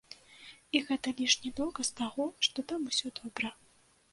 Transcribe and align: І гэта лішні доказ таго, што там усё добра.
І 0.77 0.81
гэта 0.87 1.13
лішні 1.19 1.51
доказ 1.61 1.91
таго, 1.99 2.27
што 2.49 2.59
там 2.73 2.81
усё 2.93 3.07
добра. 3.21 3.49